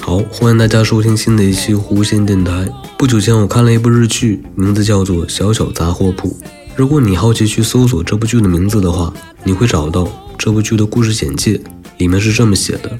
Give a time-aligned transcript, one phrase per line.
[0.00, 2.68] 好，欢迎大家收听新的一期弧线电台。
[2.98, 6.28] 不久前我看了一部日剧，名字叫做《小小杂货铺》。
[6.76, 9.12] 如果你好奇去搜索这部剧的名字的话，
[9.42, 10.06] 你会找到
[10.38, 11.60] 这部剧的故事简介，
[11.98, 12.98] 里面是这么写的：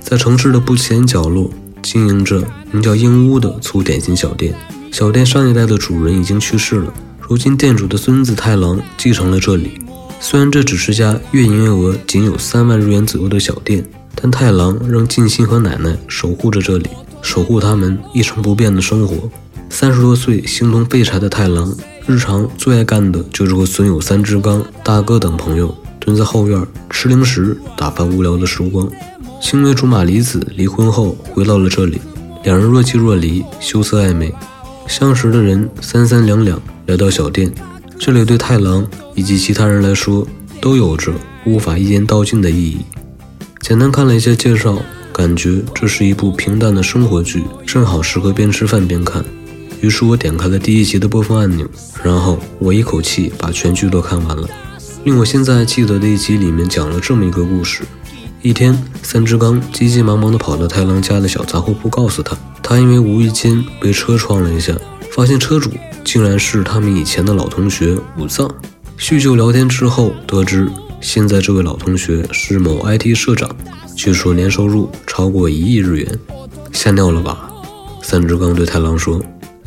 [0.00, 1.50] 在城市的不起眼角落，
[1.82, 2.42] 经营着
[2.72, 4.54] 名叫英屋的粗点心小店。
[4.90, 9.83] 小店上一代的主人已经去世了，如今店主的孙子太郎继承了这里。
[10.26, 13.84] 虽然这只是家月营业额仅有三万日元左右的小店。
[14.14, 16.88] 但太郎仍尽心和奶奶守护着这里，
[17.20, 19.28] 守护他们一成不变的生活。
[19.68, 21.76] 三十多岁、形同废柴的太郎，
[22.06, 28.88] 日常最爱干的就是和损友三之刚、大哥等朋友蹲在后院吃零食，打发无聊的时光。
[29.42, 32.00] 青梅竹马李子离婚后回到了这里，
[32.44, 34.32] 两人若即若离，羞涩暧昧。
[34.86, 37.52] 相识的人三三两两来到小店，
[37.98, 40.26] 这里对太郎以及其他人来说
[40.60, 41.12] 都有着
[41.46, 42.78] 无法一言道尽的意义。
[43.60, 49.24] 简单看了一些介绍，感觉这是一部平淡的生活剧，正好适合边吃饭边看。
[49.80, 51.66] 于是我点开了第一集的播放按钮，
[52.02, 54.48] 然后我一口气把全剧都看完了。
[55.04, 57.82] 令我现在记得的一集里面讲了这么一个故事：
[58.42, 64.74] 一天，三只刚急急忙忙地跑到太郎家的小杂货铺，告诉他，他因为无意间被车撞了一下，
[65.10, 65.70] 发现车主
[66.04, 68.48] 竟然是他们以前的老同学武藏。
[68.96, 70.70] 叙旧聊天之后，得知。
[71.00, 73.50] 现在这位老同学是某 IT 社长，
[73.94, 76.18] 据说年收入超过一亿日元，
[76.72, 77.50] 吓尿了吧？
[78.02, 79.20] 三只刚对太郎说：“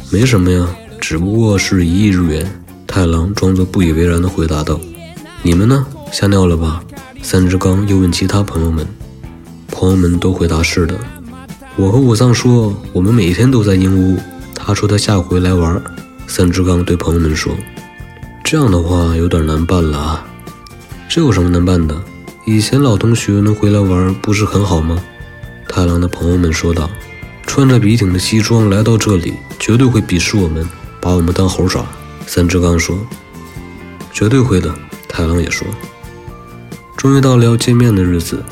[0.09, 0.67] 没什么呀，
[0.99, 2.49] 只不过是一亿日元。”
[2.87, 4.79] 太郎装作不以为然地回答道
[5.43, 5.85] ：“你们呢？
[6.11, 6.83] 吓尿了吧？”
[7.21, 8.87] 三只刚又问其他朋友们，
[9.69, 10.97] 朋友们都回答是的。
[11.75, 14.17] 我和武藏说，我们每天都在英屋。
[14.55, 15.79] 他说他下回来玩。
[16.27, 17.57] 三只刚对朋友们说
[18.43, 20.27] ：“这样的话有点难办了啊。”
[21.09, 21.95] 这有什么难办的？
[22.45, 25.01] 以前老同学能回来玩，不是很好吗？
[25.67, 26.89] 太郎的朋友们说道。
[27.45, 30.67] 穿着笔挺的西装来到这里，绝对会鄙视我们，
[31.01, 31.85] 把我们当猴耍。
[32.25, 32.99] 三只刚说。
[34.11, 34.73] 绝对会的。
[35.07, 35.65] 太郎也说。
[36.97, 38.43] 终于到了要见面的日子，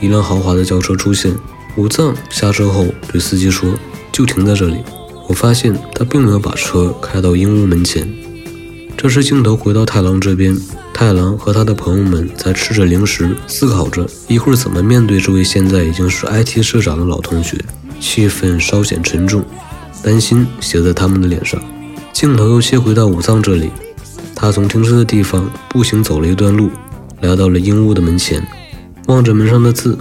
[0.00, 1.34] 一辆豪华的轿车出现。
[1.76, 3.74] 武藏下车后对司机说
[4.12, 4.84] ：“就停在这里。”
[5.28, 8.08] 我发现他并没有把车开到樱屋门前。
[8.96, 10.56] 这时镜头回到太郎这边。
[10.96, 17.58] 太郎和他的朋友们在吃着零食，思考着一会儿怎么面对这位现在已经是 IT 社长的老同学，
[17.98, 19.44] 气氛稍显沉重，
[20.04, 21.60] 担心写在他们的脸上。
[22.12, 23.72] 镜头又切回到武藏这里，
[24.36, 26.70] 他从停车的地方步行走了一段路，
[27.22, 28.46] 来到了樱屋的门前，
[29.08, 29.98] 望着门上的字，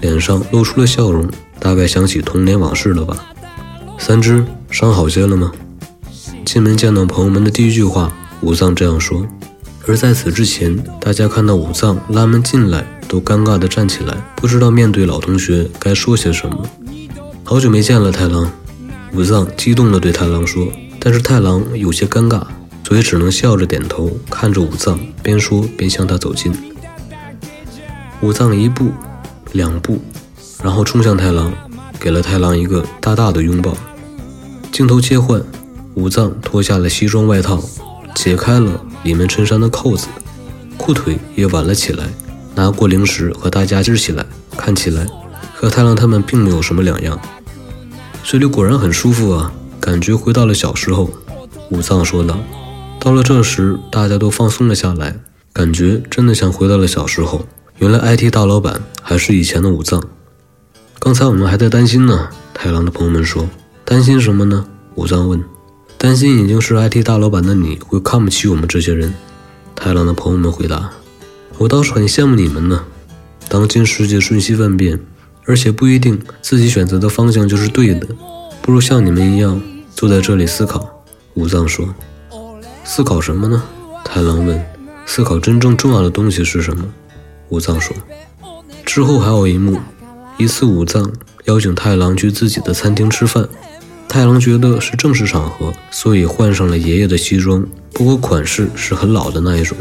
[0.00, 3.26] 脸上露出了笑容，大概想起童年往事了吧。
[3.98, 5.50] 三只伤好些了吗？
[6.44, 8.12] 进门见到朋友们的第一句话，
[8.42, 9.26] 武藏这样说。
[9.86, 16.64] 而在此之前，大家看到武藏拉门进来，都尴尬地站起来，不知道面对老同学该说些什么。
[17.44, 18.50] 好久没见了，太郎。
[19.14, 20.68] 武藏激动地对太郎说，
[21.00, 22.42] 但是太郎有些尴尬，
[22.86, 26.52] 所以只能笑着点头，看着武藏，边说边向他走近。
[28.20, 28.90] 武藏一步，
[29.52, 30.00] 两步，
[30.62, 31.52] 然后冲向太郎，
[31.98, 33.74] 给了太郎一个大大的拥抱。
[34.78, 35.42] 镜头切换，
[35.94, 37.60] 武藏脱下了西装外套，
[38.14, 38.80] 解开了。
[39.02, 40.06] 里面衬衫的扣子，
[40.76, 42.04] 裤腿也挽了起来，
[42.54, 44.24] 拿过零食和大家支起来，
[44.56, 45.04] 看起来
[45.52, 47.20] 和太郎他们并没有什么两样。
[48.22, 51.10] 这里果然很舒服啊，感觉回到了小时候。
[51.70, 52.38] 武藏说道。
[53.00, 55.16] 到了这时，大家都放松了下来，
[55.52, 57.44] 感觉真的像回到了小时候。
[57.78, 60.00] 原来 IT 大老板还是以前的武藏。
[61.00, 63.48] 刚才我们还在担心呢，太郎的朋友们说。
[63.88, 64.66] 担心什么呢？
[64.96, 65.42] 武藏问。
[65.96, 69.14] 担心已经是 IT 大老板的你会看不起我们这些人，
[69.74, 70.90] 太郎的朋友们回答
[71.56, 72.84] ：“我倒是很羡慕你们呢。
[73.48, 75.00] 当今世界瞬息万变，
[75.46, 78.06] 而且不一定自己选择的方向就是对的，
[78.60, 79.58] 不如像你们一样
[79.94, 80.86] 坐在这里思考。”
[81.32, 81.88] 武藏说
[82.84, 83.62] ：“思考什么呢？”
[84.04, 84.62] 太郎问
[85.06, 86.84] ：“思考真正重要的东西是什么？”
[87.48, 87.96] 武藏说
[88.84, 89.80] ：“之后还有一幕，
[90.36, 91.10] 一次武藏
[91.46, 93.48] 邀请太郎去自己的餐厅吃饭。”
[94.08, 99.76] 太郎觉得是正式场合，所以换上了爷爷的西装，不过款式是很老的那一种。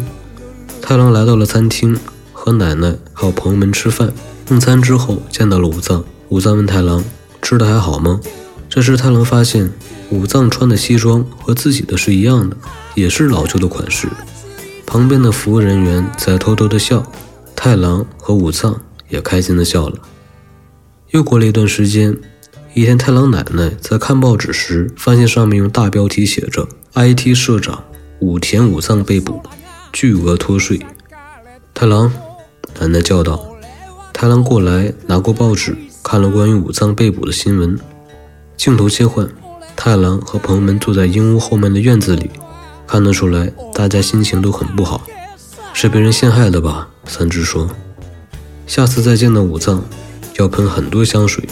[0.81, 1.97] 太郎来到了餐厅，
[2.33, 4.11] 和奶奶还有朋友们吃饭。
[4.49, 6.03] 用餐之后，见到了武藏。
[6.29, 7.03] 武藏问太郎
[7.41, 8.19] ：“吃的还好吗？”
[8.69, 9.71] 这时太郎发现
[10.09, 12.57] 武藏穿的西装和自己的是一样的，
[12.95, 14.09] 也是老旧的款式。
[14.85, 17.09] 旁边的服务人员在偷偷的笑，
[17.55, 18.79] 太郎和武藏
[19.09, 19.97] 也开心的笑了。
[21.11, 22.15] 又过了一段时间。
[22.77, 27.83] 一天，太郎奶奶在看报纸时，发现上面用大标题写着 “IT 社长
[28.19, 29.41] 武田武藏被捕”，
[29.91, 30.79] 巨额脱税。
[31.73, 32.13] 太郎，
[32.79, 33.43] 奶奶叫道。
[34.13, 37.75] 太郎过来拿过报纸，看了关于武藏被捕的新闻。
[38.55, 39.27] 镜头切换，
[39.75, 42.29] 太郎和朋友们坐在鹰屋后面的院子里，
[42.85, 45.01] 看得出来大家心情都很不好。
[45.73, 46.87] 是被人陷害的吧？
[47.07, 47.67] 三只说。
[48.67, 49.83] 下次再见到武藏，
[50.37, 51.43] 要喷很多香水，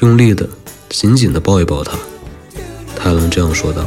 [0.00, 0.48] 用力的、
[0.90, 1.96] 紧紧的抱一抱他。
[2.94, 3.84] 太郎这样说道。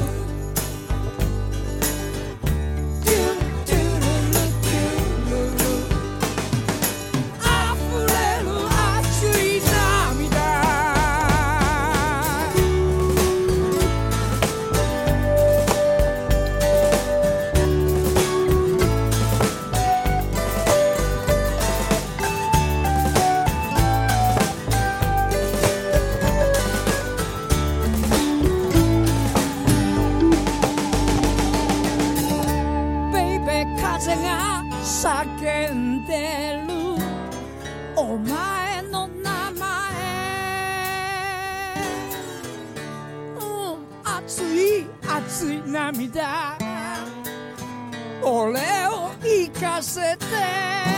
[45.34, 46.56] 熱い涙。
[48.22, 50.93] 俺を生かせて。